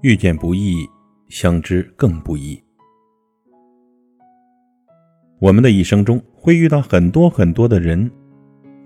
[0.00, 0.88] 遇见不易，
[1.28, 2.62] 相知更不易。
[5.40, 8.08] 我们的一生中会遇到很多很多的人，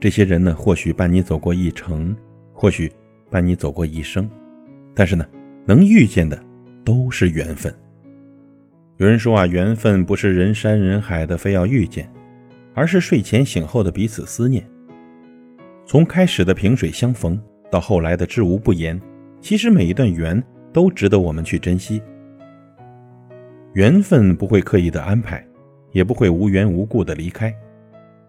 [0.01, 2.17] 这些人呢，或许伴你走过一程，
[2.55, 2.91] 或许
[3.31, 4.29] 伴你走过一生，
[4.95, 5.27] 但是呢，
[5.67, 6.43] 能遇见的
[6.83, 7.75] 都是缘分。
[8.97, 12.11] 有人说啊，缘分不是人山人海的非要遇见，
[12.73, 14.67] 而是睡前醒后的彼此思念。
[15.85, 17.39] 从开始的萍水相逢，
[17.71, 18.99] 到后来的知无不言，
[19.43, 20.43] 其实每一段缘
[20.73, 22.03] 都值得我们去珍惜。
[23.75, 25.45] 缘分不会刻意的安排。
[25.93, 27.55] 也不会无缘无故的离开，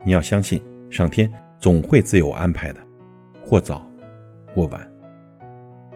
[0.06, 2.80] 你要相信上天总会自有安排的，
[3.42, 3.90] 或早，
[4.54, 4.86] 或晚。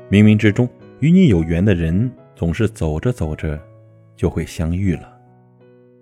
[0.10, 0.66] 冥冥之中
[1.02, 3.59] 与你有缘的人，总是走着走着
[4.16, 5.14] 就会相遇了，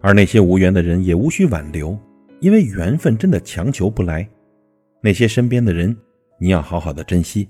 [0.01, 1.97] 而那些无缘的人也无需挽留，
[2.41, 4.29] 因为缘分真的强求不来。
[5.01, 5.97] 那些身边的人，
[6.39, 7.49] 你要好好的珍惜，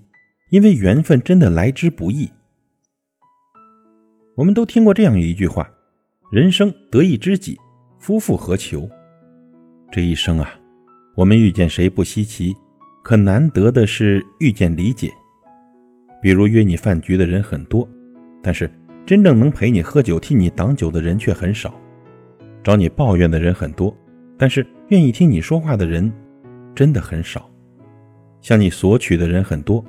[0.52, 2.32] 因为缘分真的来之不易。
[4.36, 5.70] 我们都听过这样一句话：
[6.30, 7.58] 人生得一知己。
[8.00, 8.88] 夫复何求？
[9.90, 10.54] 这一生啊，
[11.16, 12.54] 我们遇见谁不稀奇，
[13.02, 15.10] 可难得的是遇见理解。
[16.22, 17.88] 比如约你饭局的人很多，
[18.44, 18.70] 但是
[19.06, 21.72] 真正能陪你喝酒、替你挡酒的人却很少；
[22.62, 23.96] 找你抱怨的人很多，
[24.38, 26.12] 但是愿意听你说话的人
[26.76, 27.40] 真的很少；
[28.42, 29.84] 向你索取的人很多，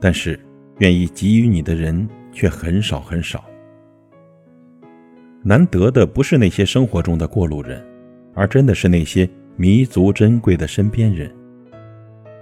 [0.00, 0.38] 但是
[0.78, 3.44] 愿意给予你的人却很少很少。
[5.44, 7.84] 难得的不是那些生活中的过路人，
[8.34, 11.30] 而真的是那些弥足珍贵的身边人。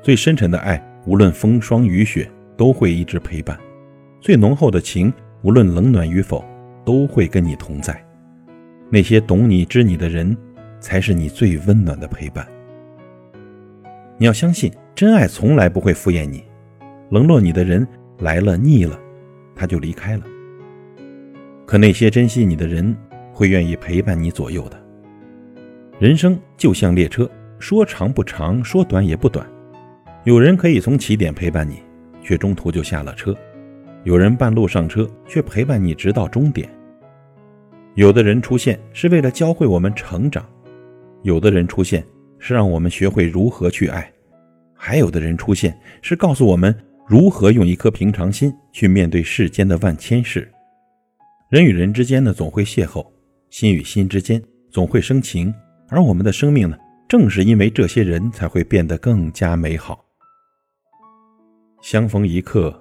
[0.02, 3.56] 最深沉的爱，无论风霜雨雪，都会一直陪伴；
[4.20, 6.44] 最浓厚的情，无论冷暖与否，
[6.84, 7.98] 都会跟你同在。
[8.90, 10.36] 那些懂你、知你的人，
[10.78, 12.46] 才是你最温暖的陪伴。
[14.18, 16.44] 你要相信，真爱从来不会敷衍你。
[17.10, 17.86] 冷落你的人
[18.18, 19.00] 来了腻了，
[19.56, 20.24] 他就离开了。
[21.70, 22.96] 可那些珍惜你的人，
[23.32, 24.84] 会愿意陪伴你左右的。
[26.00, 29.48] 人生就像列车，说长不长，说短也不短。
[30.24, 31.80] 有人可以从起点陪伴你，
[32.24, 33.32] 却中途就下了车；
[34.02, 36.68] 有人半路上车，却陪伴你直到终点。
[37.94, 40.44] 有的人出现是为了教会我们成长，
[41.22, 42.04] 有的人出现
[42.40, 44.12] 是让我们学会如何去爱，
[44.74, 46.76] 还有的人出现是告诉我们
[47.06, 50.50] 如何用一颗平常心去面对世间的万千事。
[51.50, 53.04] 人与人之间呢，总会邂逅；
[53.50, 54.40] 心与心之间
[54.70, 55.52] 总会生情。
[55.88, 56.78] 而我们的生命呢，
[57.08, 60.04] 正是因为这些人才会变得更加美好。
[61.82, 62.72] 相逢一刻，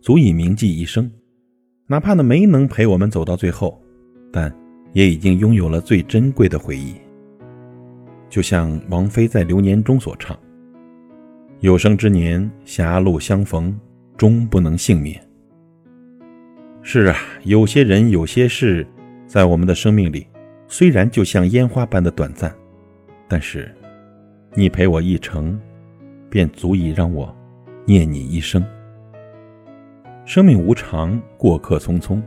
[0.00, 1.10] 足以铭记一生。
[1.88, 3.82] 哪怕呢没能陪我们走到最后，
[4.32, 4.54] 但
[4.92, 6.94] 也已经拥有了最珍贵的回忆。
[8.30, 10.38] 就像王菲在《流年》中所唱
[11.58, 13.76] ：“有生之年，狭路相逢，
[14.16, 15.20] 终不能幸免。”
[16.86, 18.86] 是啊，有些人，有些事，
[19.26, 20.26] 在我们的生命里，
[20.68, 22.54] 虽然就像烟花般的短暂，
[23.26, 23.74] 但是，
[24.52, 25.58] 你陪我一程，
[26.28, 27.34] 便足以让我
[27.86, 28.62] 念你一生。
[30.26, 32.20] 生命无常，过客匆匆，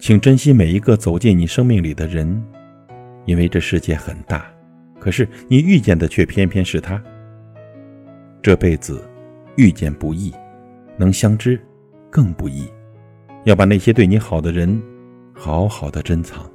[0.00, 2.44] 请珍惜每一个走进你生命里的人，
[3.24, 4.52] 因为这世界很大，
[4.98, 7.00] 可是你遇见的却偏偏是他。
[8.42, 9.00] 这辈子
[9.54, 10.34] 遇见不易，
[10.96, 11.58] 能相知
[12.10, 12.66] 更不易。
[13.44, 14.80] 要把那些对你好的人，
[15.34, 16.48] 好好的珍藏。